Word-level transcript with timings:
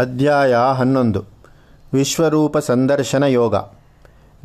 ಅಧ್ಯಾಯ 0.00 0.54
ಹನ್ನೊಂದು. 0.76 1.24
ವಿಶ್ವರೂಪ 1.92 2.58
ಸಂದರ್ಶನ 2.58 3.24
ಯೋಗ. 3.24 3.54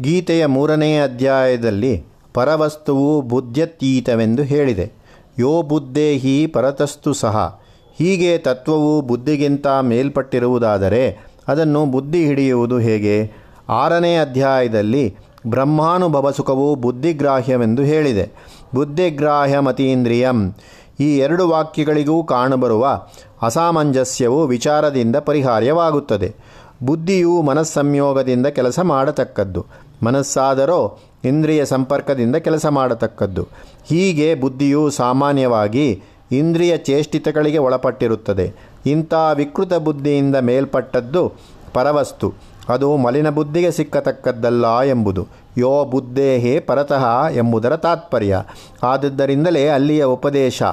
ಗೀತೆಯ 0.02 0.46
ಮೂರನೇ 0.46 1.00
ಅಧ್ಯಾಯದಲ್ಲಿ 1.00 2.04
ಪರವಸ್ತುವು 2.34 3.22
ಬುದ್ಧ್ಯತೀತವೆಂದು 3.22 4.44
ಹೇಳಿದೆ. 4.44 4.92
ಯೋ 5.40 5.62
ಬುದ್ಧೇಹಿ 5.62 6.48
ಪರತಸ್ತು 6.48 7.14
ಸಹ. 7.14 7.62
ಹೀಗೆ 7.98 8.38
ತತ್ವವು 8.38 9.02
ಬುದ್ಧಿಗಿಂತ 9.02 9.68
ಮೇಲ್ಪಟ್ಟಿರುವುದಾದರೆ 9.68 11.18
ಅದನ್ನು 11.48 11.86
ಬುದ್ಧಿ 11.86 12.26
ಹಿಡಿಯುವುದು 12.26 12.78
ಹೇಗೆ? 12.78 13.32
ಆರನೇ 13.70 14.18
ಅಧ್ಯಾಯದಲ್ಲಿ 14.18 15.16
ಬ್ರಹ್ಮಾನುಭವ 15.48 16.32
ಸುಖವು 16.32 16.76
ಬುದ್ಧಿಗ್ರಾಹ್ಯವೆಂದು 16.76 17.82
ಹೇಳಿದೆ. 17.82 18.32
ಬುದ್ಧಿಗ್ರಾಹ್ಯ 18.76 19.60
ಮತೀಂದ್ರಿಯಂ. 19.60 20.56
ಈ 21.00 21.18
ಎರಡು 21.18 21.50
ವಾಕ್ಯಗಳಿಗೂ 21.50 22.24
ಕಾಣಬರುವ 22.24 23.02
ಅಸಾಮಂಜಸ್ಯವು 23.42 24.48
ವಿಚಾರದಿಂದ 24.48 25.16
ಪರಿಹಾರ್ಯವಾಗುತ್ತದೆ. 25.16 26.36
ಬುದ್ಧಿಯು 26.84 27.42
ಮನಸ್ಸಂಯೋಗದಿಂದ 27.42 28.48
ಕೆಲಸ 28.48 28.80
ಮಾಡತಕ್ಕದ್ದು. 28.80 29.66
ಮನಸ್ಸಾದರೋ 30.04 31.00
ಇಂದ್ರಿಯ 31.24 31.66
ಸಂಪರ್ಕದಿಂದ 31.66 32.36
ಕೆಲಸ 32.36 32.66
ಮಾಡತಕ್ಕದ್ದು. 32.66 33.48
ಹೀಗೆ 33.86 34.36
ಬುದ್ಧಿಯು 34.36 34.90
ಸಾಮಾನ್ಯವಾಗಿ 34.90 36.04
ಇಂದ್ರಿಯ 36.32 36.78
ಚೇಷ್ಟಿತಗಳಿಗೆ 36.78 37.58
ಒಳಪಟ್ಟಿರುತ್ತದೆ. 37.58 38.54
ಇಂಥ 38.86 39.14
ವಿಕೃತ 39.36 39.74
ಬುದ್ಧಿಯಿಂದ 39.74 40.36
ಮೇಲ್ಪಟ್ಟದ್ದು 40.36 41.34
ಪರವಸ್ತು. 41.74 42.34
ಅದು 42.70 42.98
ಮಲಿನ 42.98 43.30
ಬುದ್ಧಿಗೆ 43.30 43.72
ಸಿಕ್ಕತಕ್ಕದ್ದಲ್ಲ 43.72 44.82
ಎಂಬುದು. 44.82 45.28
ಯೋ 45.58 45.86
ಬುದ್ಧೇಹೇ 45.86 46.60
ಪರತಃ 46.60 47.30
ಎಂಬುದರ 47.30 47.76
ತಾತ್ಪರ್ಯ. 47.76 48.44
ಆದದ್ದರಿಂದಲೇ 48.84 49.68
ಅಲ್ಲಿಯ 49.68 50.06
ಉಪದೇಶ. 50.06 50.64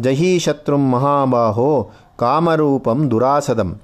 ಜಹೀ 0.00 0.38
ಶತ್ರುಂ 0.38 0.90
ಮಹಾಬಾಹೋ 0.90 1.90
ಕಾಮರೂಪಂ 2.18 3.10
ದುರಾಸದಂ. 3.10 3.80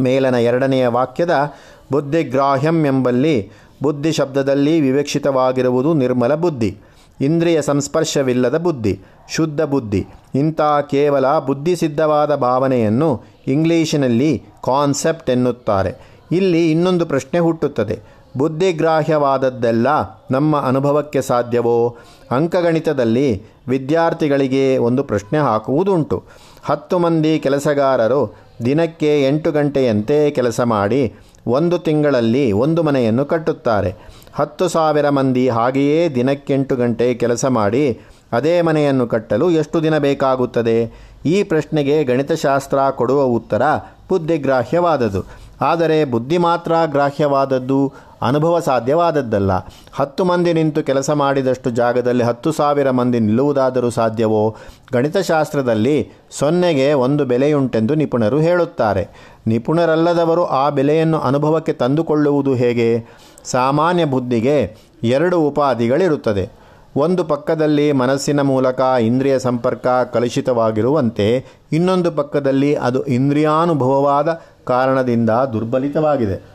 ಮೇಲನ 0.00 0.34
ಎರಡನೆಯ 0.34 0.86
ವಾಕ್ಯದ 0.86 1.52
ಬುದ್ಧಿಗ್ರಾಹ್ಯಂ 1.92 2.86
ಎಂಬಲ್ಲಿ 2.86 3.50
ಬುದ್ಧಿ 3.82 4.12
ಶಬ್ದದಲ್ಲಿ 4.12 4.80
ವಿವಕ್ಷಿತವಾಗಿರುವುದು 4.80 5.94
ನಿರ್ಮಲ 5.94 6.34
ಬುದ್ಧಿ. 6.34 6.78
ಇಂದ್ರಿಯ 7.20 7.62
ಸಂಸ್ಪರ್ಶವಿಲ್ಲದ 7.62 8.58
ಬುದ್ಧಿ. 8.58 9.00
ಶುದ್ಧ 9.28 9.60
ಬುದ್ಧಿ. 9.60 10.06
ಇಂಥ 10.34 10.60
ಕೇವಲ 10.90 11.38
ಬುದ್ಧಿಸಿದ್ಧವಾದ 11.38 12.34
ಭಾವನೆಯನ್ನು 12.34 13.22
ಇಂಗ್ಲೀಷಿನಲ್ಲಿ 13.46 14.42
ಕಾನ್ಸೆಪ್ಟ್ 14.64 15.30
ಎನ್ನುತ್ತಾರೆ. 15.30 16.11
ಇಲ್ಲಿ 16.32 16.70
ಇನ್ನೊಂದು 16.70 17.06
ಪ್ರಶ್ನೆ 17.06 17.38
ಹುಟ್ಟುತ್ತದೆ. 17.38 18.00
ಬುದ್ಧಿಗ್ರಾಹ್ಯವಾದದ್ದೆಲ್ಲ 18.36 19.86
ನಮ್ಮ 20.30 20.60
ಅನುಭವಕ್ಕೆ 20.60 21.22
ಸಾಧ್ಯವೋ? 21.22 21.96
ಅಂಕಗಣಿತದಲ್ಲಿ 22.30 23.42
ವಿದ್ಯಾರ್ಥಿಗಳಿಗೆ 23.68 24.78
ಒಂದು 24.78 25.04
ಪ್ರಶ್ನೆ 25.04 25.38
ಹಾಕುವುದುಂಟು. 25.38 26.22
ಹತ್ತು 26.64 26.98
ಮಂದಿ 26.98 27.38
ಕೆಲಸಗಾರರು 27.38 28.36
ದಿನಕ್ಕೆ 28.64 29.28
ಎಂಟು 29.28 29.52
ಗಂಟೆಯಂತೆ 29.52 30.30
ಕೆಲಸ 30.30 30.60
ಮಾಡಿ 30.60 31.14
ಒಂದು 31.46 31.78
ತಿಂಗಳಲ್ಲಿ 31.78 32.52
ಒಂದು 32.52 32.82
ಮನೆಯನ್ನು 32.82 33.24
ಕಟ್ಟುತ್ತಾರೆ. 33.24 33.94
ಹತ್ತು 34.34 34.68
ಸಾವಿರ 34.68 35.08
ಮಂದಿ 35.08 35.48
ಹಾಗೆಯೇ 35.48 36.08
ದಿನಕ್ಕೆಂಟು 36.08 36.76
ಗಂಟೆ 36.76 37.14
ಕೆಲಸ 37.14 37.44
ಮಾಡಿ 37.44 38.00
ಅದೇ 38.32 38.62
ಮನೆಯನ್ನು 38.62 39.06
ಕಟ್ಟಲು 39.06 39.50
ಎಷ್ಟು 39.50 39.82
ದಿನ 39.82 39.98
ಬೇಕಾಗುತ್ತದೆ? 39.98 40.92
ಈ 41.26 41.42
ಪ್ರಶ್ನೆಗೆ 41.42 42.04
ಗಣಿತಶಾಸ್ತ್ರ 42.04 42.78
ಕೊಡುವ 42.90 43.22
ಉತ್ತರ 43.22 43.62
ಬುದ್ಧಿಗ್ರಾಹ್ಯವಾದದ್ದು. 44.08 45.22
ಆದರೆ 45.62 46.04
ಬುದ್ಧಿ 46.04 46.38
ಮಾತ್ರ 46.38 46.72
ಗ್ರಾಹ್ಯವಾದದ್ದು, 46.86 47.92
ಅನುಭವ 48.22 48.60
ಸಾಧ್ಯವಾದದ್ದಲ್ಲ. 48.60 49.50
ಹತ್ತು 49.94 50.24
ಮಂದಿ 50.24 50.52
ನಿಂತು 50.52 50.82
ಕೆಲಸ 50.82 51.10
ಮಾಡಿದಷ್ಟು 51.10 51.70
ಜಾಗದಲ್ಲಿ 51.70 52.24
ಹತ್ತು 52.24 52.52
ಸಾವಿರ 52.52 52.90
ಮಂದಿ 52.90 53.20
ನಿಲ್ಲುವುದಾದರೂ 53.20 53.90
ಸಾಧ್ಯವೋ? 53.90 54.56
ಗಣಿತಶಾಸ್ತ್ರದಲ್ಲಿ 54.92 56.10
ಸೊನ್ನೆಗೆ 56.30 56.92
ಒಂದು 56.92 57.24
ಬೆಲೆಯುಂಟೆಂದು 57.24 57.94
ನಿಪುಣರು 57.94 58.40
ಹೇಳುತ್ತಾರೆ. 58.40 59.08
ನಿಪುಣರಲ್ಲದವರು 59.46 60.44
ಆ 60.44 60.70
ಬೆಲೆಯನ್ನು 60.70 61.18
ಅನುಭವಕ್ಕೆ 61.18 61.72
ತಂದುಕೊಳ್ಳುವುದು 61.72 62.54
ಹೇಗೆ? 62.54 63.06
ಸಾಮಾನ್ಯ 63.44 64.04
ಬುದ್ಧಿಗೆ 64.04 64.76
ಎರಡು 65.02 65.40
ಉಪಾಧಿಗಳಿರುತ್ತದೆ. 65.40 66.62
ಒಂದು 66.96 67.24
ಪಕ್ಕದಲ್ಲಿ 67.24 67.92
ಮನಸ್ಸಿನ 67.92 68.40
ಮೂಲಕ 68.40 68.80
ಇಂದ್ರಿಯ 68.80 69.38
ಸಂಪರ್ಕ 69.38 69.86
ಕಲುಷಿತವಾಗಿರುವಂತೆ, 70.12 71.44
ಇನ್ನೊಂದು 71.72 72.10
ಪಕ್ಕದಲ್ಲಿ 72.10 72.74
ಅದು 72.74 73.02
ಇಂದ್ರಿಯಾನುಭವವಾದ 73.02 74.42
ಕಾರಣದಿಂದ 74.66 75.30
ದುರ್ಬಲಿತವಾಗಿದೆ. 75.30 76.52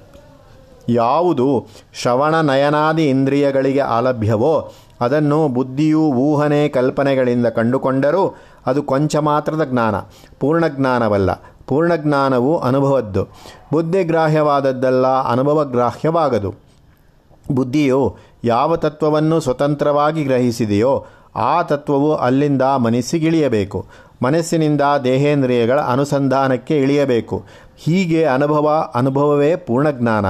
ಯಾವುದು 0.89 1.67
ಶ್ರವಣ 1.93 2.41
ನಯನಾದಿ 2.41 3.09
ಇಂದ್ರಿಯಗಳಿಗೆ 3.09 3.79
ಆಲಭ್ಯವೋ 3.79 4.71
ಅದನ್ನು 5.01 5.47
ಬುದ್ಧಿಯು 5.47 5.99
ಊಹನೆ 5.99 6.69
ಕಲ್ಪನೆಗಳಿಂದ 6.69 7.47
ಕಂಡುಕೊಂಡರೂ 7.47 8.35
ಅದು 8.65 8.83
ಕೊಂಚ 8.83 9.15
ಮಾತ್ರದ 9.15 9.63
ಜ್ಞಾನ 9.65 9.95
ಪೂರ್ಣಜ್ಞಾನವಲ್ಲ 10.39 11.29
ಪೂರ್ಣಜ್ಞಾನವು 11.67 12.57
ಅನುಭವದ್ದು. 12.57 13.23
ಬುದ್ಧಿಗ್ರಾಹ್ಯವಾದದ್ದಲ್ಲ 13.73 15.07
ಅನುಭವಗ್ರಾಹ್ಯವಾಗದು 15.07 16.67
ಬುದ್ಧಿಯು 17.51 18.17
ಯಾವ 18.43 18.75
ತತ್ವವನ್ನು 18.75 19.39
ಸ್ವತಂತ್ರವಾಗಿ 19.39 20.23
ಗ್ರಹಿಸಿದೆಯೋ, 20.23 21.05
ಆ 21.35 21.61
ತತ್ವವು 21.61 22.15
ಅಲ್ಲಿಂದ 22.15 22.61
ಮನಸ್ಸಿಗಿಳಿಯಬೇಕು. 22.61 23.85
ಮನಸ್ಸಿನಿಂದ 24.23 24.81
ದೇಹೇಂದ್ರಿಯಗಳ 25.03 25.81
ಅನುಸಂಧಾನಕ್ಕೆ 25.81 26.77
ಇಳಿಯಬೇಕು. 26.77 27.43
ಹೀಗೆ 27.77 28.23
ಅನುಭವ, 28.23 28.91
ಅನುಭವವೇ 28.95 29.55
ಪೂರ್ಣಜ್ಞಾನ. 29.55 30.25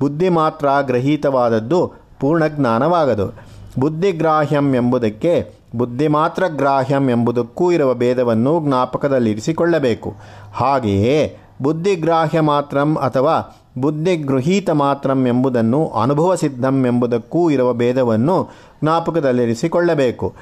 ಬುದ್ಧಿ 0.00 0.28
ಮಾತ್ರ 0.28 0.68
ಗ್ರಹೀತವಾದದ್ದು 0.82 1.92
ಪೂರ್ಣಜ್ಞಾನವಾಗದು. 2.20 3.52
ಬುದ್ಧಿಗ್ರಾಹ್ಯಂ 3.78 4.74
ಎಂಬುದಕ್ಕೆ 4.74 5.54
ಬುದ್ಧಿ 5.76 6.08
ಮಾತ್ರ 6.08 6.44
ಗ್ರಾಹ್ಯಂ 6.48 7.10
ಎಂಬುದಕ್ಕೂ 7.10 7.72
ಇರುವ 7.72 7.94
ಭೇದವನ್ನು 7.94 8.62
ಜ್ಞಾಪಕದಲ್ಲಿರಿಸಿಕೊಳ್ಳಬೇಕು. 8.66 10.14
ಹಾಗೆಯೇ 10.54 11.36
ಬುದ್ಧಿಗ್ರಾಹ್ಯ 11.62 12.40
ಮಾತ್ರಂ 12.40 12.94
ಅಥವಾ 12.94 13.58
ಬುದ್ಧಿಗೃಹೀತ 13.78 14.70
ಮಾತ್ರಂ 14.70 15.26
ಎಂಬುದನ್ನು 15.26 15.88
ಅನುಭವ 15.88 16.34
ಸಿದ್ಧಂ 16.34 16.86
ಎಂಬುದಕ್ಕೂ 16.86 17.50
ಇರುವ 17.50 17.72
ಭೇದವನ್ನು 17.72 18.48
ಜ್ಞಾಪಕದಲ್ಲಿರಿಸಿಕೊಳ್ಳಬೇಕು. 18.82 20.34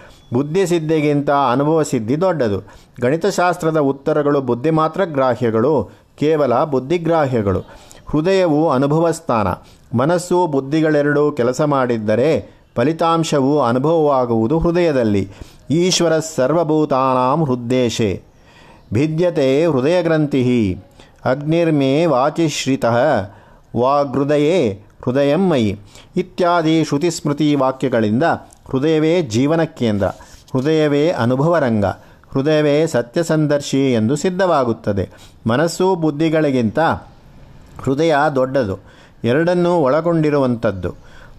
ಅನುಭವ 1.50 1.82
ಸಿದ್ಧಿ 1.82 2.20
ದೊಡ್ಡದು. 2.20 2.60
ಗಣಿತಶಾಸ್ತ್ರದ 3.00 3.76
ಉತ್ತರಗಳು 3.76 4.40
ಬುದ್ಧಿ 4.40 4.70
ಮಾತ್ರ 4.70 5.04
ಗ್ರಾಹ್ಯಗಳು 5.04 5.90
ಕೇವಲ 6.20 6.64
ಬುದ್ಧಿಗ್ರಾಹ್ಯಗಳು. 6.64 7.60
ಹೃದಯವು 8.10 8.70
ಅನುಭವ 8.70 9.10
ಸ್ಥಾನ 9.10 9.48
ಮನಸ್ಸು 9.98 10.46
ಬುದ್ಧಿಗಳೆರಡೂ 10.46 11.32
ಕೆಲಸ 11.32 11.60
ಮಾಡಿದ್ದರೆ 11.60 12.30
ಫಲಿತಾಂಶವು 12.76 13.62
ಅನುಭವವಾಗುವುದು 13.62 14.58
ಹೃದಯದಲ್ಲಿ. 14.58 15.28
ಈಶ್ವರ 15.70 16.18
ಸರ್ವಭೂತಾನಾಂ 16.18 17.44
ಹೃದ್ದೇಶೆ. 17.44 18.22
ಭಿದ್ಯತೆ 18.92 19.66
ಹೃದಯಗ್ರಂಥಿ 19.66 20.78
ಅಗ್ನಿರ್ಮೇ 21.24 22.06
ವಾಚಿಶ್ರಿತ. 22.06 22.84
ವಾಗೃದಯೇ 23.76 24.82
ಹೃದಯಂ 25.04 25.48
ಮಯಿ. 25.50 25.78
ಇತ್ಯಾದಿ 26.16 26.84
ಶ್ರುತಿಸ್ಮೃತಿ 26.84 27.54
ವಾಕ್ಯಗಳಿಂದ 27.54 28.24
ಹೃದಯವೇ 28.70 29.22
ಜೀವನ 29.22 29.62
ಕೇಂದ್ರ 29.62 30.06
ಹೃದಯವೇ 30.52 31.10
ಅನುಭವರಂಗ. 31.10 31.84
ಹೃದಯವೇ 32.32 32.86
ಸತ್ಯಸಂದರ್ಶಿ 32.86 33.92
ಎಂದು 33.92 34.16
ಸಿದ್ಧವಾಗುತ್ತದೆ. 34.16 35.08
ಮನಸ್ಸು 35.46 35.94
ಬುದ್ಧಿಗಳಿಗಿಂತ 35.94 36.78
ಹೃದಯ 37.78 38.14
ದೊಡ್ಡದು. 38.34 38.78
ಎರಡನ್ನೂ 39.24 39.76
ಒಳಗೊಂಡಿರುವಂಥದ್ದು. 39.76 40.94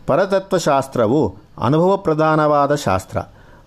ಪರತತ್ವಶಾಸ್ತ್ರವು 0.07 1.35
ಅನುಭವ 1.63 1.97
ಪ್ರಧಾನವಾದ 1.97 2.75
ಶಾಸ್ತ್ರ. 2.75 3.17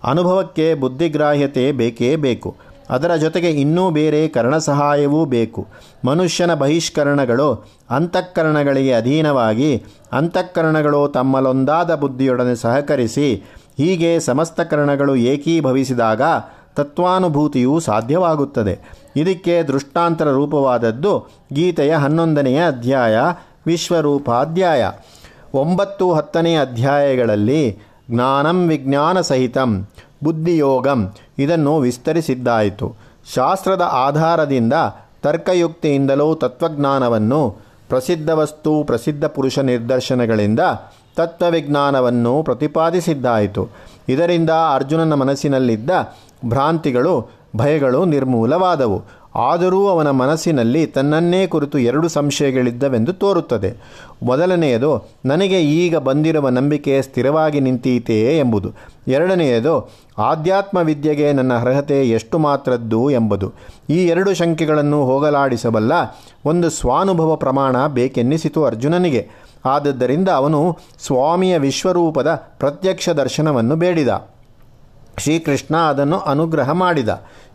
ಅನುಭವಕ್ಕೆ 0.03 0.73
ಬುದ್ಧಿಗ್ರಾಹ್ಯತೆ 0.73 1.71
ಬೇಕೇ 1.71 2.15
ಬೇಕು. 2.15 2.55
ಅದರ 2.89 3.15
ಜೊತೆಗೆ 3.15 3.51
ಇನ್ನೂ 3.51 3.89
ಬೇರೆ 3.89 4.27
ಕರ್ಣ 4.27 4.57
ಸಹಾಯವೂ 4.57 5.25
ಬೇಕು. 5.25 5.67
ಮನುಷ್ಯನ 6.05 6.53
ಬಹಿಷ್ಕರಣಗಳು 6.53 7.65
ಅಂತಃಕರಣಗಳಿಗೆ 7.89 8.93
ಅಧೀನವಾಗಿ, 8.93 9.83
ಅಂತಃಕರಣಗಳು 10.11 11.07
ತಮ್ಮಲ್ಲೊಂದಾದ 11.07 11.95
ಬುದ್ಧಿಯೊಡನೆ 11.95 12.55
ಸಹಕರಿಸಿ, 12.55 13.35
ಹೀಗೆ 13.77 14.19
ಸಮಸ್ತ 14.19 14.61
ಕರಣಗಳು 14.61 15.15
ಏಕೀಭವಿಸಿದಾಗ 15.15 16.21
ತತ್ವಾನುಭೂತಿಯು 16.75 17.79
ಸಾಧ್ಯವಾಗುತ್ತದೆ. 17.79 18.79
ಇದಕ್ಕೆ 19.15 19.63
ದೃಷ್ಟಾಂತರ 19.63 20.29
ರೂಪವಾದದ್ದು 20.29 21.27
ಗೀತೆಯ 21.53 21.95
ಹನ್ನೊಂದನೆಯ 21.95 22.67
ಅಧ್ಯಾಯ, 22.67 23.17
ವಿಶ್ವರೂಪಾಧ್ಯಾಯ. 23.67 24.91
ಒಂಬತ್ತು 25.53 26.13
ಹತ್ತನೇ 26.13 26.55
ಅಧ್ಯಾಯಗಳಲ್ಲಿ 26.55 27.77
ಜ್ಞಾನಂ 28.11 28.67
ವಿಜ್ಞಾನ 28.67 29.21
ಸಹಿತಂ, 29.21 29.87
ಬುದ್ಧಿಯೋಗಂ 30.23 31.13
ಇದನ್ನು 31.39 31.79
ವಿಸ್ತರಿಸಿದ್ದಾಯಿತು. 31.79 32.95
ಶಾಸ್ತ್ರದ 33.35 33.81
ಆಧಾರದಿಂದ 33.81 34.73
ತರ್ಕಯುಕ್ತಿಯಿಂದಲೂ 35.21 36.35
ತತ್ವಜ್ಞಾನವನ್ನು 36.35 37.49
ಪ್ರಸಿದ್ಧ 37.89 38.29
ವಸ್ತು 38.29 38.83
ಪ್ರಸಿದ್ಧ 38.83 39.25
ಪುರುಷ 39.25 39.59
ನಿದರ್ಶನಗಳಿಂದ 39.59 40.59
ತತ್ವವಿಜ್ಞಾನವನ್ನು 41.15 42.43
ಪ್ರತಿಪಾದಿಸಿದ್ದಾಯಿತು. 42.43 43.69
ಇದರಿಂದ 44.09 44.49
ಅರ್ಜುನನ 44.49 45.13
ಮನಸ್ಸಿನಲ್ಲಿದ್ದ 45.13 45.89
ಭ್ರಾಂತಿಗಳು, 46.45 47.29
ಭಯಗಳು 47.55 48.05
ನಿರ್ಮೂಲವಾದವು. 48.05 49.03
ಆದರೂ 49.35 49.87
ಅವನ 49.87 50.09
ಮನಸ್ಸಿನಲ್ಲಿ 50.09 50.85
ತನ್ನನ್ನೇ 50.85 51.47
ಕುರಿತು 51.47 51.79
ಎರಡು 51.79 52.07
ಸಂಶಯಗಳಿದ್ದವೆಂದು 52.07 53.13
ತೋರುತ್ತದೆ. 53.13 53.77
ಮೊದಲನೆಯದು, 54.23 55.09
ನನಗೆ 55.25 55.61
ಈಗ 55.61 55.97
ಬಂದಿರುವ 55.97 56.49
ನಂಬಿಕೆ 56.49 57.01
ಸ್ಥಿರವಾಗಿ 57.01 57.59
ನಿಂತೀತೆಯೇ 57.59 58.39
ಎಂಬುದು. 58.39 58.71
ಎರಡನೆಯದು 59.07 59.89
ಆಧ್ಯಾತ್ಮ 60.17 60.77
ವಿದ್ಯೆಗೆ 60.77 61.33
ನನ್ನ 61.33 61.53
ಅರ್ಹತೆ 61.53 62.09
ಎಷ್ಟು 62.09 62.39
ಮಾತ್ರದ್ದು 62.39 63.09
ಎಂಬುದು. 63.09 63.53
ಈ 63.89 64.05
ಎರಡು 64.05 64.33
ಶಂಕೆಗಳನ್ನು 64.33 65.05
ಹೋಗಲಾಡಿಸಬಲ್ಲ 65.05 65.93
ಒಂದು 66.45 66.69
ಸ್ವಾನುಭವ 66.69 67.35
ಪ್ರಮಾಣ 67.35 67.87
ಬೇಕೆನ್ನಿಸಿತು 67.87 68.65
ಅರ್ಜುನನಿಗೆ. 68.65 69.27
ಆದದ್ದರಿಂದ 69.65 70.29
ಅವನು 70.29 70.77
ಸ್ವಾಮಿಯ 71.05 71.57
ವಿಶ್ವರೂಪದ 71.57 72.35
ಪ್ರತ್ಯಕ್ಷ 72.35 73.09
ದರ್ಶನವನ್ನು 73.09 73.75
ಬೇಡಿದ. 73.75 74.09
ಶ್ರೀಕೃಷ್ಣ 75.17 75.77
ಅದನ್ನು 75.77 76.19
ಅನುಗ್ರಹ 76.19 76.71
ಮಾಡಿದ. 76.71 77.09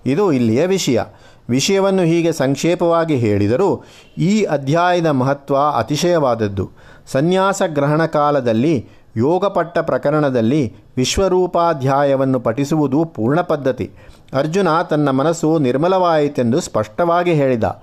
ಇದು 0.07 0.33
ಇಲ್ಲಿಯ 0.33 0.67
ವಿಷಯ. 0.67 1.01
ವಿಷಯವನ್ನು 1.49 2.03
ಹೀಗೆ 2.03 2.33
ಸಂಕ್ಷೇಪವಾಗಿ 2.33 3.17
ಹೇಳಿದರೂ 3.17 3.85
ಈ 4.19 4.43
ಅಧ್ಯಾಯದ 4.43 5.07
ಮಹತ್ವ 5.07 5.57
ಅತಿಶಯವಾದದ್ದು. 5.77 6.71
ಸನ್ಯಾಸ 7.07 7.63
ಗ್ರಹಣ 7.67 8.07
ಕಾಲದಲ್ಲಿ, 8.07 8.89
ಯೋಗಪಟ್ಟ 9.17 9.79
ಪ್ರಕರಣದಲ್ಲಿ 9.79 10.75
ವಿಶ್ವರೂಪಾಧ್ಯಾಯವನ್ನು 10.97 12.41
ಪಠಿಸುವುದು 12.41 13.05
ಪೂರ್ಣ 13.05 13.41
ಪದ್ಧತಿ. 13.41 13.91
ಅರ್ಜುನ 14.33 14.83
ತನ್ನ 14.83 15.11
ಮನಸ್ಸು 15.11 15.59
ನಿರ್ಮಲವಾಯಿತೆಂದು 15.59 16.61
ಸ್ಪಷ್ಟವಾಗಿ 16.61 17.33
ಹೇಳಿದ. 17.33 17.83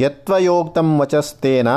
ಯತ್ವಯೋಕ್ತಂ 0.00 1.00
ವಚಸ್ತೇನ 1.00 1.68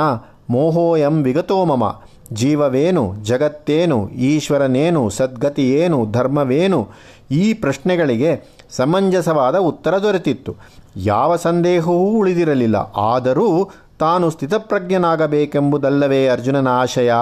ಮೋಹೋಯಂ 0.50 1.22
ವಿಗತೋ 1.22 1.64
ಮಮ. 1.64 2.02
ಜೀವವೇನು, 2.32 3.14
ಜಗತ್ತೇನು, 3.22 4.08
ಈಶ್ವರನೇನು, 4.08 5.10
ಸದ್ಗತಿಯೇನು, 5.10 6.06
ಧರ್ಮವೇನು? 6.12 6.88
ಈ 7.30 7.54
ಪ್ರಶ್ನೆಗಳಿಗೆ 7.54 8.56
ಸಮಂಜಸವಾದ 8.70 9.56
ಉತ್ತರ 9.56 9.98
ದೊರೆತಿತ್ತು. 9.98 10.56
ಯಾವ 10.96 11.36
ಸಂದೇಹವೂ 11.36 11.98
ಉಳಿದಿರಲಿಲ್ಲ. 11.98 12.76
ಆದರೂ 12.96 13.70
ತಾನು 13.98 14.30
ಸ್ಥಿತಪ್ರಜ್ಞನಾಗಬೇಕೆಂಬುದಲ್ಲವೇ 14.30 16.28
ಅರ್ಜುನನ 16.28 16.68
ಆಶಯ. 16.68 17.12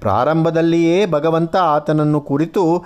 ಪ್ರಾರಂಭದಲ್ಲಿಯೇ 0.00 1.06
ಭಗವಂತ 1.06 1.56
ಆತನನ್ನು 1.56 2.20
ಕುರಿತು 2.20 2.84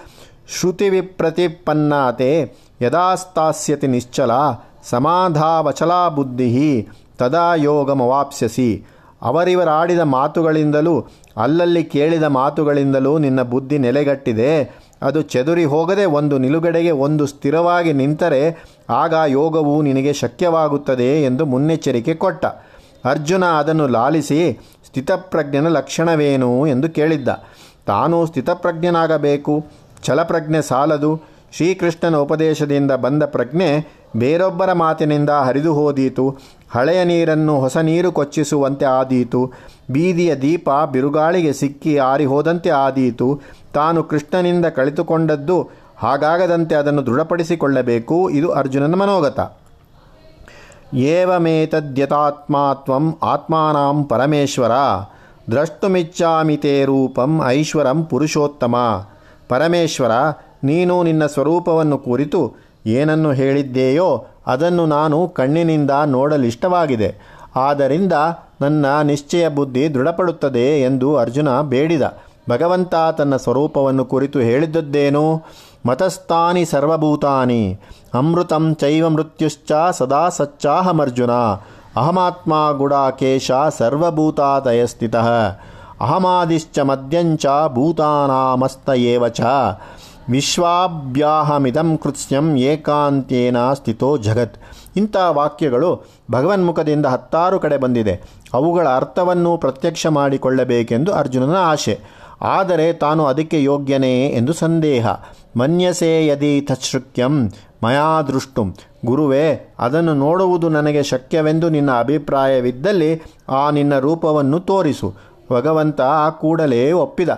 ಶ್ರುತಿ 0.61 0.88
ವಿಪ್ರತಿಪನ್ನಾತೆ, 0.88 2.53
ಯದಾಸ್ತಾಸ್ಯತಿ 2.82 3.87
ನಿಶ್ಚಲ 3.87 4.31
ಸಮಾಧಾವಚಲಾ 4.91 6.09
ಬುದ್ಧಿ 6.09 6.88
ತದಾ 7.19 7.55
ಯೋಗಮವಾಪ್ಸ್ಯಸಿ. 7.55 8.87
ಅವರಿವರಾಡಿದ 9.25 10.00
ಮಾತುಗಳಿಂದಲೂ, 10.00 11.06
ಅಲ್ಲಲ್ಲಿ 11.37 11.85
ಕೇಳಿದ 11.85 12.23
ಮಾತುಗಳಿಂದಲೂ 12.23 13.19
ನಿನ್ನ 13.19 13.43
ಬುದ್ಧಿ 13.43 13.79
ನೆಲೆಗಟ್ಟಿದೆ. 13.79 14.85
ಅದು 15.03 15.23
ಚದುರಿ 15.23 15.65
ಹೋಗದೆ 15.65 16.05
ಒಂದು 16.05 16.38
ನಿಲುಗಡೆಗೆ 16.38 16.91
ಒಂದು 16.91 17.26
ಸ್ಥಿರವಾಗಿ 17.26 17.93
ನಿಂತರೆ 17.93 18.65
ಆಗ 18.91 19.15
ಯೋಗವು 19.26 19.82
ನಿನಗೆ 19.82 20.12
ಶಕ್ಯವಾಗುತ್ತದೆ 20.12 21.25
ಎಂದು 21.25 21.47
ಮುನ್ನೆಚ್ಚರಿಕೆ 21.47 22.15
ಕೊಟ್ಟ. 22.15 22.47
ಅರ್ಜುನ 23.05 23.44
ಅದನ್ನು 23.44 23.88
ಲಾಲಿಸಿ, 23.88 24.53
ಸ್ಥಿತಪ್ರಜ್ಞನ 24.87 25.69
ಲಕ್ಷಣವೇನು 25.69 26.67
ಎಂದು 26.67 26.88
ಕೇಳಿದ್ದ. 26.88 27.29
ತಾನು 27.87 28.27
ಸ್ಥಿತಪ್ರಜ್ಞನಾಗಬೇಕು, 28.27 29.65
ಛಲಪ್ರಜ್ಞೆ 30.05 30.62
ಸಾಲದು, 30.62 31.20
ಶ್ರೀಕೃಷ್ಣನ 31.53 32.17
ಉಪದೇಶದಿಂದ 32.17 32.93
ಬಂದ 32.93 33.23
ಪ್ರಜ್ಞೆ 33.23 34.00
ಬೇರೊಬ್ಬರ 34.17 34.73
ಮಾತಿನಿಂದ 34.73 35.31
ಹರಿದು 35.31 35.75
ಹೋದೀತು. 35.75 36.37
ಹಳೆಯ 36.75 37.05
ನೀರನ್ನು 37.05 37.61
ಹೊಸ 37.61 37.76
ನೀರು 37.76 38.12
ಕೊಚ್ಚಿಸುವಂತೆ 38.12 38.85
ಆದೀತು. 38.85 39.53
ಬೀದಿಯ 39.91 40.37
ದೀಪ 40.37 40.69
ಬಿರುಗಾಳಿಗೆ 40.93 41.53
ಸಿಕ್ಕಿ 41.53 41.99
ಆರಿಹೋದಂತೆ 41.99 42.71
ಆದೀತು. 42.71 43.41
ತಾನು 43.75 44.03
ಕೃಷ್ಣನಿಂದ 44.03 44.67
ಕಳಿತುಕೊಂಡದ್ದು 44.67 45.69
ಹಾಗಾಗದಂತೆ 45.97 46.75
ಅದನ್ನು 46.75 47.06
ದೃಢಪಡಿಸಿಕೊಳ್ಳಬೇಕು. 47.06 48.31
ಇದು 48.31 48.53
ಅರ್ಜುನನ 48.53 48.94
ಮನೋಗತ. 48.94 49.41
ಏವಮೇತದ್ಯತಾತ್ಮಾತ್ವಂ 50.94 53.19
ಆತ್ಮಾನಾಂ 53.23 54.05
ಪರಮೇಶ್ವರ. 54.05 54.70
ದ್ರಷ್ಟುಮಿಚ್ಚಾಮಿ 55.50 56.56
ತೇ 56.56 56.85
ರೂಪಂ 56.85 57.47
ಐಶ್ವರಂ 57.47 58.05
ಪುರುಷೋತ್ತಮ. 58.05 58.77
ಪರಮೇಶ್ವರ, 59.49 60.11
ನೀನು 60.65 61.03
ನಿನ್ನ 61.03 61.27
ಸ್ವರೂಪವನ್ನು 61.27 61.99
ಕುರಿತು. 61.99 62.53
ಏನನ್ನು 62.87 63.32
ಹೇಳಿದ್ದೇಯೋ 63.32 64.27
ಅದನ್ನು 64.46 64.87
ನಾನು 64.87 65.29
ಕಣ್ಣಿನಿಂದ 65.29 65.91
ನೋಡಲಿಷ್ಟವಾಗಿದೆ 66.06 67.14
ಆದ್ದರಿಂದ 67.56 68.12
ನನ್ನ 68.61 68.87
ನಿಶ್ಚಯ 69.02 69.49
ಬುದ್ಧಿ 69.49 69.94
ದೃಢಪಡುತ್ತದೆ 69.94 70.82
ಎಂದು 70.82 71.17
ಅರ್ಜುನ 71.17 71.61
ಬೇಡಿದ. 71.61 72.02
ಭಗವಂತ 72.50 72.94
ತನ್ನ 73.19 73.37
ಸ್ವರೂಪವನ್ನು 73.37 74.05
ಕುರಿತು 74.05 74.38
ಹೇಳಿದ್ದದ್ದೇನು? 74.38 75.43
ಮತಸ್ಥಾನಿ 75.87 76.64
ಸರ್ವಭೂತಾನಿ, 76.64 77.81
ಅಮೃತಂ 78.14 78.75
ಚೈವ 78.75 79.08
ಮೃತ್ಯುಶ್ಚ 79.08 79.73
ಸದಾ 79.91 80.29
ಸಚ್ಚಾಹಮರ್ಜುನ, 80.29 81.31
ಅಹಮಾತ್ಮ 81.96 82.73
ಗುಡಾಕೇಶ 82.76 83.50
ಸರ್ವಭೂತಾದಯ 83.79 84.87
ಸ್ಥಿತ 84.87 85.17
ಅಹಮಾದಿಶ್ಚ 86.00 86.79
ಮದ್ಯಂಚ 86.79 87.46
ಭೂತಾನಾಮಸ್ತ 87.69 88.91
ಚ 89.29 89.41
ವಿಶ್ವಾಭ್ಯಾಹಮಿದಂ 90.31 91.97
ಕೃತ್ಸ್ಯಂ 91.97 92.56
ಏಕಾಂತೇನ 92.56 93.73
ಸ್ಥಿತೋ 93.73 94.17
ಜಗತ್. 94.17 94.55
ಇಂಥ 94.97 95.17
ವಾಕ್ಯಗಳು 95.29 96.05
ಭಗವನ್ಮುಖದಿಂದ 96.31 97.06
ಹತ್ತಾರು 97.06 97.61
ಕಡೆ 97.61 97.76
ಬಂದಿದೆ. 97.76 98.21
ಅವುಗಳ 98.55 98.88
ಅರ್ಥವನ್ನು 98.88 99.56
ಪ್ರತ್ಯಕ್ಷ 99.56 100.06
ಮಾಡಿಕೊಳ್ಳಬೇಕೆಂದು 100.06 101.12
ಅರ್ಜುನನ 101.12 101.56
ಆಶೆ. 101.56 102.00
ಆದರೆ 102.43 102.93
ತಾನು 102.93 103.26
ಅದಕ್ಕೆ 103.26 103.62
ಯೋಗ್ಯನೇ 103.62 104.29
ಎಂದು 104.29 104.53
ಸಂದೇಹ. 104.53 105.06
ಮನ್ಯಸೆ 105.56 106.27
ಯದಿ 106.27 106.61
ತಚ್ಛೃಕ್ಯಂ 106.61 107.50
ಮಯಾ 107.85 108.23
ದೃಷ್ಟುಂ. 108.23 108.75
ಗುರುವೇ, 109.05 109.75
ಅದನ್ನು 109.79 110.15
ನೋಡುವುದು 110.15 110.69
ನನಗೆ 110.69 111.03
ಶಕ್ಯವೆಂದು 111.03 111.69
ನಿನ್ನ 111.69 111.99
ಅಭಿಪ್ರಾಯವಿದ್ದಲ್ಲಿ 111.99 113.23
ಆ 113.49 113.70
ನಿನ್ನ 113.70 113.99
ರೂಪವನ್ನು 113.99 114.61
ತೋರಿಸು. 114.61 115.15
ಭಗವಂತ 115.53 116.00
ಕೂಡಲೇ 116.31 116.93
ಒಪ್ಪಿದ. 116.93 117.29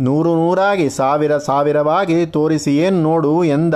ನೂರು 0.00 0.34
ನೂರಾಗಿ 0.34 0.90
ಸಾವಿರ 0.90 1.38
ಸಾವಿರವಾಗಿ 1.38 2.26
ತೋರಿಸಿ 2.26 2.76
ಏನು 2.76 3.02
ನೋಡು 3.02 3.44
ಎಂದ. 3.44 3.74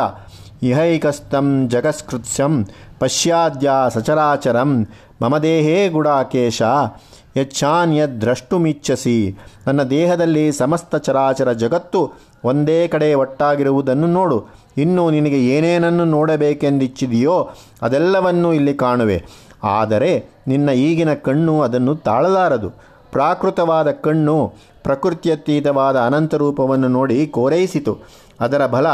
ಇಹೈಕಸ್ತಂ 0.63 1.69
ಜಗಸ್ಕೃತ್ಯಂ 1.69 2.67
ಪಶ್ಯಾದ್ಯ 3.01 3.71
ಸಚರಾಚರಂ 3.89 4.89
ಮಮ 5.23 5.39
ದೇಹೇ 5.39 5.89
ಗುಡಾಕೇಶ. 5.89 6.63
ಯಚ್ಛಾನ್ಯದ್ರಷ್ಟುಮಿಚ್ಛಸಿ 7.37 9.39
ನನ್ನ 9.67 9.83
ದೇಹದಲ್ಲಿ 9.83 10.53
ಸಮಸ್ತ 10.53 10.97
ಚರಾಚರ 10.97 11.53
ಜಗತ್ತು 11.53 12.13
ಒಂದೇ 12.45 12.89
ಕಡೆ 12.89 13.15
ಒಟ್ಟಾಗಿರುವುದನ್ನು 13.15 14.07
ನೋಡು. 14.07 14.47
ಇನ್ನು 14.77 15.11
ನಿನಗೆ 15.11 15.47
ಏನೇನನ್ನು 15.47 16.05
ನೋಡಬೇಕೆಂದಿಚ್ಚಿದೆಯೋ 16.05 17.49
ಅದೆಲ್ಲವನ್ನೂ 17.83 18.53
ಇಲ್ಲಿ 18.53 18.75
ಕಾಣುವೆ. 18.75 19.25
ಆದರೆ 19.65 20.25
ನಿನ್ನ 20.49 20.69
ಈಗಿನ 20.69 21.15
ಕಣ್ಣು 21.15 21.61
ಅದನ್ನು 21.61 21.95
ತಾಳಲಾರದು. 21.95 22.92
ಪ್ರಾಕೃತವಾದ 23.12 23.91
ಕಣ್ಣು 23.91 24.53
ಪ್ರಕೃತ್ಯತೀತವಾದ 24.82 26.00
ಅನಂತರೂಪವನ್ನು 26.00 26.88
ನೋಡಿ 26.88 27.26
ಕೋರೈಸಿತು 27.26 27.99
ಅದರ 28.41 28.67
ಬಲ 28.67 28.87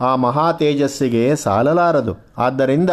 ಆ 0.00 0.16
ಮಹಾ 0.16 0.52
ತೇಜಸ್ಸಿಗೆ 0.52 1.36
ಸಾಲಲಾರದು. 1.36 2.16
ಆದ್ದರಿಂದ 2.38 2.90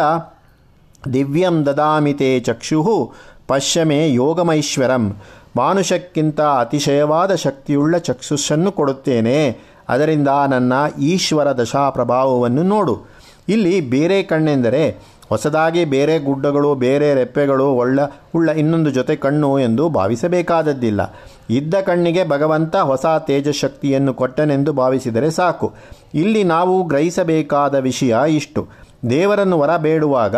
ದಿವ್ಯಂ 1.14 1.66
ದದಾಮಿತೆ 1.66 2.40
ಚಕ್ಷು 2.40 3.12
ಪಶ್ಯಮೆ 3.48 4.12
ಯೋಗಮೈಶ್ವರಂ. 4.12 5.16
ಮಾನುಷಕ್ಕಿಂತ 5.56 6.40
ಅತಿಶಯವಾದ 6.40 7.34
ಶಕ್ತಿಯುಳ್ಳ 7.34 7.96
ಚಕ್ಷುಸ್ಸನ್ನು 7.96 8.72
ಕೊಡುತ್ತೇನೆ. 8.72 9.58
ಅದರಿಂದ 9.88 10.28
ನನ್ನ 10.48 10.72
ಈಶ್ವರ 11.00 11.52
ದಶಾ 11.52 11.90
ಪ್ರಭಾವವನ್ನು 11.90 12.62
ನೋಡು. 12.62 13.18
ಇಲ್ಲಿ 13.48 13.80
ಬೇರೆ 13.80 14.22
ಕಣ್ಣೆಂದರೆ 14.22 14.98
ಹೊಸದಾಗಿ 15.28 15.84
ಬೇರೆ 15.84 16.18
ಗುಡ್ಡಗಳು, 16.18 16.74
ಬೇರೆ 16.74 17.14
ರೆಪ್ಪೆಗಳು, 17.14 17.66
ಒಳ್ಳ, 17.66 18.00
ಉಳ್ಳ 18.34 18.48
ಇನ್ನೊಂದು 18.48 18.90
ಜೊತೆ 18.90 19.16
ಕಣ್ಣು 19.16 19.58
ಎಂದು 19.58 19.88
ಭಾವಿಸಬೇಕಾದದ್ದಿಲ್ಲ. 19.88 21.16
ಇದ್ದ 21.50 21.74
ಕಣ್ಣಿಗೆ 21.74 22.28
ಭಗವಂತ 22.28 22.76
ಹೊಸ 22.76 23.06
ತೇಜಶಕ್ತಿಯನ್ನು 23.26 24.14
ಕೊಟ್ಟನೆಂದು 24.14 24.72
ಭಾವಿಸಿದರೆ 24.72 25.30
ಸಾಕು. 25.30 25.74
ಇಲ್ಲಿ 26.14 26.44
ನಾವು 26.44 26.82
ಗ್ರಹಿಸಬೇಕಾದ 26.82 27.74
ವಿಷಯ 27.74 28.16
ಇಷ್ಟು. 28.28 28.68
ದೇವರನ್ನು 29.10 29.58
ವರ 29.58 29.76
ಬೇಡುವಾಗ 29.76 30.36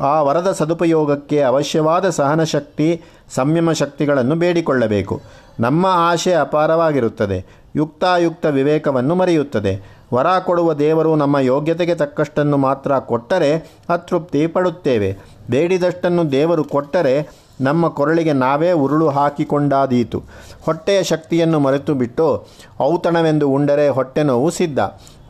ಆ 0.00 0.22
ವರದ 0.22 0.52
ಸದುಪಯೋಗಕ್ಕೆ 0.52 1.42
ಅವಶ್ಯವಾದ 1.42 2.08
ಸಹನಶಕ್ತಿ, 2.08 3.02
ಸಂಯಮ 3.34 3.72
ಶಕ್ತಿಗಳನ್ನು 3.72 4.34
ಬೇಡಿಕೊಳ್ಳಬೇಕು. 4.34 5.20
ನಮ್ಮ 5.60 5.86
ಆಶೆ 5.86 6.32
ಅಪಾರವಾಗಿರುತ್ತದೆ. 6.32 7.46
ಯುಕ್ತಾಯುಕ್ತ 7.76 8.46
ವಿವೇಕವನ್ನು 8.46 9.14
ಮರೆಯುತ್ತದೆ. 9.14 9.97
ವರ 10.12 10.26
ಕೊಡುವ 10.38 10.74
ದೇವರು 10.74 11.16
ನಮ್ಮ 11.16 11.38
ಯೋಗ್ಯತೆಗೆ 11.38 11.94
ತಕ್ಕಷ್ಟನ್ನು 11.94 12.56
ಮಾತ್ರ 12.56 12.98
ಕೊಟ್ಟರೆ 12.98 13.78
ಅತೃಪ್ತಿ 13.88 14.46
ಪಡುತ್ತೇವೆ. 14.46 15.16
ಬೇಡಿದಷ್ಟನ್ನು 15.50 16.32
ದೇವರು 16.32 16.64
ಕೊಟ್ಟರೆ 16.64 17.48
ನಮ್ಮ 17.60 17.88
ಕೊರಳಿಗೆ 17.88 18.32
ನಾವೇ 18.32 18.72
ಉರುಳು 18.72 19.08
ಹಾಕಿಕೊಂಡಾದೀತು. 19.08 20.22
ಹೊಟ್ಟೆಯ 20.62 21.02
ಶಕ್ತಿಯನ್ನು 21.02 21.60
ಮರೆತು 21.60 21.94
ಬಿಟ್ಟು 21.94 22.46
ಔತಣವೆಂದು 22.80 23.48
ಉಂಡರೆ 23.48 23.88
ಹೊಟ್ಟೆ 23.88 24.22
ನೋವು 24.22 24.50
ಸಿದ್ಧ. 24.50 24.78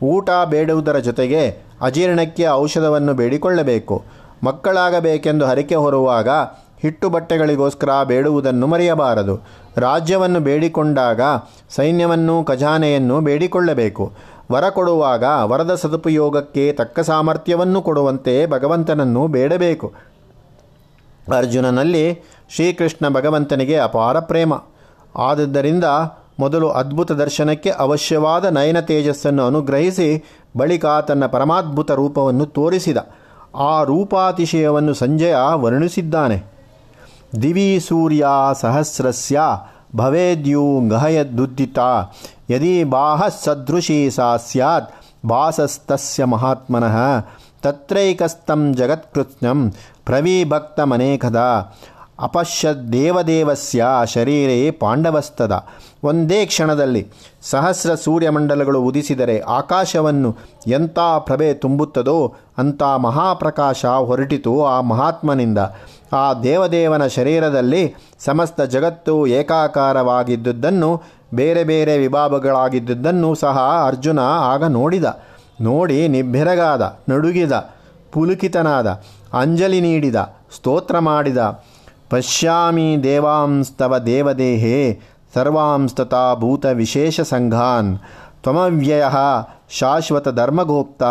ಊಟ 0.02 0.30
ಬೇಡುವುದರ 0.44 0.98
ಜೊತೆಗೆ 0.98 1.42
ಅಜೀರ್ಣಕ್ಕೆ 1.80 2.48
ಔಷಧವನ್ನು 2.48 3.14
ಬೇಡಿಕೊಳ್ಳಬೇಕು. 3.14 4.02
ಮಕ್ಕಳಾಗಬೇಕೆಂದು 4.44 5.46
ಹರಿಕೆ 5.46 5.74
ಹೊರುವಾಗ 5.74 6.28
ಹಿಟ್ಟು 6.82 7.10
ಬಟ್ಟೆಗಳಿಗೋಸ್ಕರ 7.10 7.88
ಬೇಡುವುದನ್ನು 8.04 8.66
ಮರೆಯಬಾರದು. 8.66 9.36
ರಾಜ್ಯವನ್ನು 9.76 10.40
ಬೇಡಿಕೊಂಡಾಗ 10.40 11.20
ಸೈನ್ಯವನ್ನು 11.70 12.44
ಖಜಾನೆಯನ್ನು 12.44 13.20
ಬೇಡಿಕೊಳ್ಳಬೇಕು. 13.20 14.12
ವರ 14.52 14.68
ಕೊಡುವಾಗ 14.68 15.24
ವರದ 15.24 15.74
ಸದುಪಯೋಗಕ್ಕೆ 15.74 16.72
ತಕ್ಕ 16.72 17.00
ಸಾಮರ್ಥ್ಯವನ್ನು 17.00 17.82
ಕೊಡುವಂತೆ 17.82 18.46
ಭಗವಂತನನ್ನು 18.46 19.26
ಬೇಡಬೇಕು. 19.26 19.92
ಅರ್ಜುನನಲ್ಲಿ 21.36 22.22
ಶ್ರೀಕೃಷ್ಣ 22.50 23.08
ಭಗವಂತನಿಗೆ 23.08 23.76
ಅಪಾರ 23.76 24.20
ಪ್ರೇಮ. 24.20 24.54
ಆದುದರಿಂದ 25.16 25.84
ಮೊದಲು 26.40 26.70
ಅದ್ಭುತ 26.70 27.12
ದರ್ಶನಕ್ಕೆ 27.12 27.70
ಅವಶ್ಯವಾದ 27.70 28.44
ನಯನ 28.44 28.80
ತೇಜಸ್ಸನ್ನು 28.80 29.46
ಅನುಗ್ರಹಿಸಿ 29.46 30.24
ಬಳಿಕ 30.56 30.86
ತನ್ನ 30.86 31.26
ಪರಮಾದ್ಭುತ 31.26 31.90
ರೂಪವನ್ನು 31.90 32.46
ತೋರಿಸಿದ. 32.46 32.96
ಆ 33.56 33.82
ರೂಪಾತಿಶಯವನ್ನು 33.82 34.94
ಸಂಜಯ 34.94 35.34
ವರ್ಣಿಸಿದ್ದಾನೆ. 35.52 36.44
ದಿವಿ 37.42 37.80
ಸೂರ್ಯ 37.88 38.26
ಸಹಸ್ರಸ್ಯ 38.60 39.40
ಭವೇದ್ಯೂ 39.96 40.88
ಗಹಯದುದ್ದಿತ 40.88 41.78
ಯದಿ 42.50 42.84
ಬಾಹ 42.84 43.28
ಸದೃಶಿ 43.44 44.10
ಸಾ 44.10 44.36
ಸ್ಯಾತ್ 44.36 44.94
ಬಾಸಸ್ತಸ್ಯ 45.26 46.24
ಮಹಾತ್ಮನಃ 46.24 46.96
ತತ್ರೈಕಸ್ತಂ 47.62 48.74
ಜಗತ್ಕೃತ್ಸ್ನಂ 48.74 49.72
ಪ್ರವೀಭಕ್ತಮನೇಕದ 50.04 51.40
ಅಪಶ್ಯದ್ದೇವದೇವಸ್ಯ 52.20 53.86
ಶರೀರೇ 54.06 54.70
ಪಾಂಡವಸ್ತದ 54.70 55.66
ಒಂದೇ 56.04 56.46
ಕ್ಷಣದಲ್ಲಿ 56.46 57.02
ಸಹಸ್ರ 57.42 57.94
ಸೂರ್ಯಮಂಡಲಗಳು 57.94 58.80
ಉದಿಸಿದರೆ 58.82 59.40
ಆಕಾಶವನ್ನು 59.40 60.36
ಎಂಥ 60.66 60.98
ಪ್ರಭೆ 61.18 61.54
ತುಂಬುತ್ತದೋ 61.54 62.34
ಅಂಥ 62.58 62.82
ಮಹಾಪ್ರಕಾಶ 62.82 63.86
ಹೊರಟಿತು 63.86 64.64
ಆ 64.64 64.80
ಮಹಾತ್ಮನಿಂದ. 64.80 65.58
ಆ 66.12 66.34
ದೇವದೇವನ 66.34 67.06
ಶರೀರದಲ್ಲಿ 67.06 67.94
ಸಮಸ್ತ 68.24 68.60
ಜಗತ್ತು 68.60 69.26
ಏಕಾಕಾರವಾಗಿದ್ದುದನ್ನು 69.26 71.02
ಬೇರೆ 71.34 71.64
ಬೇರೆ 71.64 71.98
ವಿಭಾಗಗಳಾಗಿದ್ದುದನ್ನು 71.98 73.34
ಸಹ 73.34 73.84
ಅರ್ಜುನ 73.86 74.18
ಆಗ 74.20 74.64
ನೋಡಿದ. 74.64 75.04
ನೋಡಿ 75.60 76.08
ನಿಬ್ಬೆರಗಾದ, 76.08 76.98
ನಡುಗಿದ, 77.08 77.52
ಪುಲುಕಿತನಾದ, 78.12 79.00
ಅಂಜಲಿ 79.32 79.80
ನೀಡಿದ, 79.80 80.16
ಸ್ತೋತ್ರ 80.56 80.98
ಮಾಡಿದ. 80.98 81.38
ಪಶ್ಯಾಮಿ 82.10 82.96
ದೇವಾಂಸ್ತವ 83.02 83.98
ದೇವದೇಹೇ 83.98 85.00
ಸರ್ವಾಂಸ್ತತಾ 85.34 86.34
ಭೂತ 86.34 86.66
ವಿಶೇಷ 86.66 87.20
ಸಂಘಾನ್. 87.20 87.98
ತ್ವಮವ್ಯಯ 88.42 89.04
ಶಾಶ್ವತ 89.70 90.28
ಧರ್ಮಗೋಪ್ತ 90.28 91.02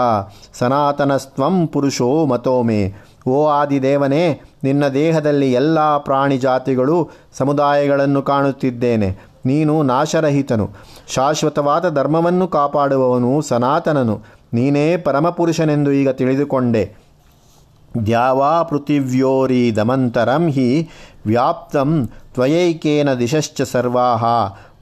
ಸನಾತನಸ್ತ್ವಂ 0.53 1.67
ಪುರುಷೋ 1.67 2.25
ಮತೋಮೆ. 2.25 2.93
ಓ 3.27 3.47
ಆದಿದೇವನೇ, 3.47 4.41
ನಿನ್ನ 4.63 4.87
ದೇಹದಲ್ಲಿ 4.87 5.53
ಎಲ್ಲ 5.53 5.97
ಪ್ರಾಣಿ 5.97 6.37
ಜಾತಿಗಳು 6.37 7.09
ಸಮುದಾಯಗಳನ್ನು 7.37 8.21
ಕಾಣುತ್ತಿದ್ದೇನೆ. 8.21 9.26
ನೀನು 9.45 9.83
ನಾಶರಹಿತನು. 9.83 10.69
ಶಾಶ್ವತವಾದ 11.07 11.89
ಧರ್ಮವನ್ನು 11.89 12.47
ಕಾಪಾಡುವವನು 12.47 13.41
ಸನಾತನನು. 13.41 14.21
ನೀನೇ 14.53 14.97
ಪರಮಪುರುಷನೆಂದು 14.97 15.91
ಈಗ 15.91 16.09
ತಿಳಿದುಕೊಂಡೆ. 16.09 16.95
ದ್ಯಾವಾ 18.05 18.63
ಪೃಥಿವ್ಯೋರಿದಮಂತರಂ 18.63 20.47
ಹಿ 20.49 20.89
ವ್ಯಾಪ್ತಂ 21.25 22.09
ತ್ವಯೈಕೇನ 22.33 23.13
ದಿಶಶ್ಚ 23.13 23.61
ಸರ್ವಾಹ. 23.61 24.23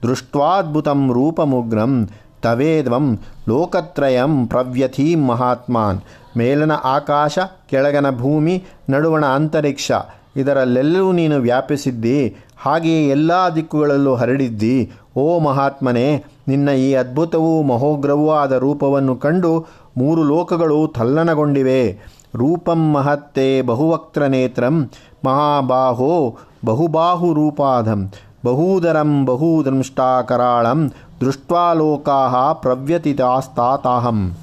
ದೃಷ್ಟ್ವಾದ್ಭುತಂ 0.07 1.13
ರೂಪಮುಗ್ರಂ 1.13 2.09
ತವೇದ್ವಂ 2.41 3.19
ಲೋಕತ್ರಯಂ 3.47 4.47
ಪ್ರವ್ಯಥೀಂ 4.47 5.27
ಮಹಾತ್ಮಾನ್. 5.27 6.01
ಮೇಲನ 6.37 6.71
ಆಕಾಶ, 6.83 7.39
ಕೆಳಗನ 7.69 8.17
ಭೂಮಿ, 8.17 8.63
ನಡುವಣ 8.89 9.25
ಅಂತರಿಕ್ಷ. 9.25 9.91
ಇದರಲ್ಲೆಲ್ಲೂ 10.37 11.11
ನೀನು 11.11 11.35
ವ್ಯಾಪಿಸಿದ್ದಿ. 11.35 12.37
ಹಾಗೆಯೇ 12.57 13.09
ಎಲ್ಲ 13.09 13.31
ದಿಕ್ಕುಗಳಲ್ಲೂ 13.55 14.15
ಹರಡಿದ್ದಿ. 14.15 14.91
ಓ 15.17 15.39
ಮಹಾತ್ಮನೇ, 15.39 16.23
ನಿನ್ನ 16.47 16.69
ಈ 16.69 16.93
ಅದ್ಭುತವೂ 16.93 17.61
ಮಹೋಗ್ರವೂ 17.61 18.31
ಆದ 18.31 18.51
ರೂಪವನ್ನು 18.51 19.15
ಕಂಡು 19.15 19.65
ಮೂರು 19.97 20.23
ಲೋಕಗಳು 20.23 20.87
ತಲ್ಲನಗೊಂಡಿವೆ 20.87 21.99
ರೂಪಂ 22.35 22.93
ಮಹತ್ತೆ 22.93 23.61
ಬಹುವಕ್ತ್ರನೇತ್ರಂ, 23.61 24.89
ಮಹಾಬಾಹೋ 25.25 26.37
ಬಹುಬಾಹು 26.65 27.33
ರೂಪಾಧಂ 27.33 28.11
ಬಹೂದರಂ 28.45 29.25
ಬಹೂದಂಷ್ಟಾಕರಾಳಂ 29.25 30.91
ದೃಷ್ಟ್ವಾ 31.21 31.73
ಲೋಕಾ 31.73 32.53
ಪ್ರವ್ಯತಿತಾಸ್ತಾತಾಹಂ. 32.53 34.33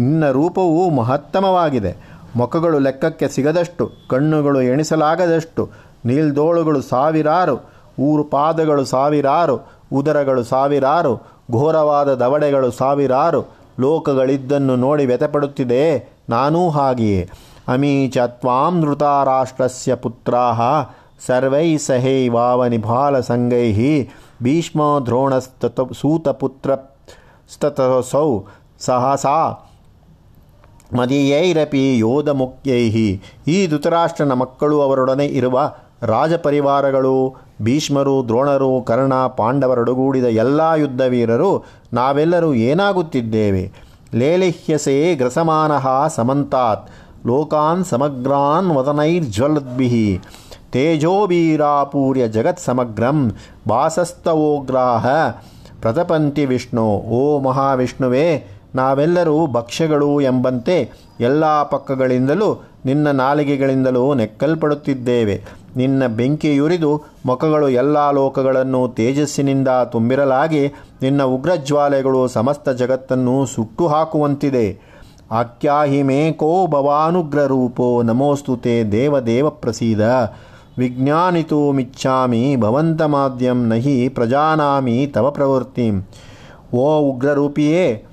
ನಿನ್ನ 0.00 0.30
ರೂಪವು 0.30 0.90
ಮಹತ್ತಮವಾಗಿದೆ. 0.90 1.96
ಮೊಖಗಳು 2.36 2.78
ಲೆಕ್ಕಕ್ಕೆ 2.78 3.28
ಸಿಗದಷ್ಟು, 3.28 3.90
ಕಣ್ಣುಗಳು 4.08 4.62
ಎಣಿಸಲಾಗದಷ್ಟು 4.62 5.70
ನೀಲ್ದೋಳುಗಳು 6.06 6.80
ಸಾವಿರಾರು, 6.82 7.56
ಊರು 7.98 8.24
ಪಾದಗಳು 8.24 8.84
ಸಾವಿರಾರು, 8.84 9.56
ಉದರಗಳು 9.92 10.44
ಸಾವಿರಾರು, 10.44 11.12
ಘೋರವಾದ 11.50 12.14
ದವಡೆಗಳು 12.14 12.70
ಸಾವಿರಾರು, 12.70 13.40
ಲೋಕಗಳಿದ್ದನ್ನು 13.80 14.76
ನೋಡಿ 14.76 15.06
ವ್ಯಥಪಡುತ್ತಿದೆ, 15.06 15.82
ನಾನೂ 16.30 16.62
ಹಾಗೆಯೇ. 16.70 17.20
ಅಮೀಚ 17.68 18.18
ತ್ವಾಂ 18.40 18.74
ಧೃತಾರಾಷ್ಟ್ರಸ್ಯ 18.80 19.94
ಪುತ್ರಾಹ, 19.94 20.60
ಸರ್ವೈ 21.26 21.68
ಸಹೈವಾವ 21.76 22.66
ನಿಭಾಲ 22.66 23.20
ಸಂಗೈಹಿ 23.20 23.92
ಭೀಷ್ಮ 24.42 24.82
ದ್ರೋಣಸ್ತತ 25.06 25.80
ಸೂತಪುತ್ರ 26.00 26.70
ಸ್ತತಸೌ 27.52 28.28
ಸಹಸಾ 28.80 29.38
ಮದೀಯೈರಪಿ 30.94 31.84
ಯೋಧ 31.98 32.28
ಮುಖ್ಯೈ 32.28 32.82
ಈ 33.48 33.56
ಧೃತರಾಷ್ಟ್ರನ 33.66 34.32
ಮಕ್ಕಳು 34.32 34.76
ಅವರೊಡನೆ 34.80 35.26
ಇರುವ 35.38 35.56
ರಾಜಪರಿವಾರಗಳು, 36.06 37.34
ಭೀಷ್ಮರು, 37.62 38.24
ದ್ರೋಣರು, 38.28 38.82
ಕರ್ಣ, 38.82 39.14
ಪಾಂಡವರೊಡಗೂಡಿದ 39.26 40.24
ಎಲ್ಲ 40.24 40.60
ಯುದ್ಧವೀರರು 40.76 41.64
ನಾವೆಲ್ಲರೂ 41.92 42.54
ಏನಾಗುತ್ತಿದ್ದೇವೆ? 42.54 43.72
ಲೇಲಿಹ್ಯಸೇ 44.14 45.14
ಗ್ರಸಮಾನಃ 45.14 46.08
ಸಮಂತಾತ್, 46.08 46.90
ಲೋಕಾನ್ 47.26 47.84
ಸಮಗ್ರಾನ್ 47.84 48.70
ವದನೈರ್ಜ್ವಲದ್ಭಿ 48.70 50.20
ಜಗತ್ 52.26 52.60
ಸಮಗ್ರಂ 52.60 53.32
ವಾಸಸ್ತವೋಗ್ರಾಹ 53.68 55.06
ಪ್ರತಪಂತಿ 55.80 56.44
ವಿಷ್ಣು, 56.44 56.86
ಓ 56.90 57.40
ಮಹಾವಿಷ್ಣುವೇ, 57.40 58.26
ನಾವೆಲ್ಲರೂ 58.74 59.46
ಭಕ್ಷ್ಯಗಳು 59.46 60.20
ಎಂಬಂತೆ 60.20 60.76
ಎಲ್ಲ 61.20 61.62
ಪಕ್ಕಗಳಿಂದಲೂ, 61.62 62.48
ನಿನ್ನ 62.84 63.10
ನಾಲಿಗೆಗಳಿಂದಲೂ 63.10 64.14
ನೆಕ್ಕಲ್ಪಡುತ್ತಿದ್ದೇವೆ. 64.14 65.65
ನಿನ್ನ 65.76 66.06
ಬೆಂಕಿಯುರಿದು 66.06 67.02
ಮುಖಗಳು 67.26 67.68
ಎಲ್ಲ 67.68 68.10
ಲೋಕಗಳನ್ನು 68.10 68.88
ತೇಜಸ್ಸಿನಿಂದ 68.88 69.68
ತುಂಬಿರಲಾಗಿ 69.92 70.68
ನಿನ್ನ 71.02 71.22
ಉಗ್ರಜ್ವಾಲೆಗಳು 71.22 72.28
ಸಮಸ್ತ 72.28 72.68
ಜಗತ್ತನ್ನು 72.68 73.46
ಸುಟ್ಟು 73.46 73.86
ಹಾಕುವಂತಿದೆ 73.86 74.96
ಭವಾನುಗ್ರ 75.32 76.32
ಕೋ 76.32 76.66
ಭವಾನುಗ್ರರೂಪೋ 76.66 78.02
ನಮೋಸ್ತುತೆ 78.02 78.84
ದೇವದೇವ 78.84 79.50
ಪ್ರಸೀದ. 79.50 80.00
ವಿಜ್ಞಾನಿತು 80.78 81.72
ಮಿಚ್ಛಾಮಿ 81.72 82.56
ಭವಂತಮಾದ್ಯಂ 82.56 83.68
ನಹಿ 83.68 84.08
ಪ್ರಜಾನಾಮಿ 84.08 85.06
ತವ 85.06 85.30
ಪ್ರವೃತ್ತಿ. 85.30 85.90
ಓ 86.74 86.98
ಉಗ್ರರೂಪಿಯೇ, 86.98 88.04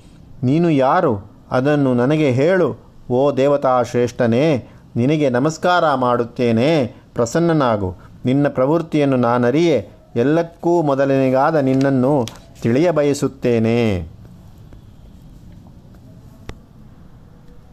ನೀನು 0.42 0.70
ಯಾರು? 0.70 1.32
ಅದನ್ನು 1.50 1.94
ನನಗೆ 1.94 2.30
ಹೇಳು. 2.30 2.76
ಓ 3.10 3.32
ದೇವತಾ 3.32 3.82
ಶ್ರೇಷ್ಠನೇ, 3.82 4.68
ನಿನಗೆ 4.96 5.30
ನಮಸ್ಕಾರ 5.30 5.94
ಮಾಡುತ್ತೇನೆ. 5.94 7.03
ಪ್ರಸನ್ನನಾಗು. 7.14 7.94
ನಿನ್ನ 8.24 8.48
ಪ್ರವೃತ್ತಿಯನ್ನು 8.48 9.16
ನಾನರಿಯೇ. 9.16 9.88
ಎಲ್ಲಕ್ಕೂ 10.16 10.82
ಮೊದಲನೆಗಾದ 10.82 11.54
ನಿನ್ನನ್ನು 11.54 12.26
ತಿಳಿಯಬಯಸುತ್ತೇನೆ. 12.62 14.13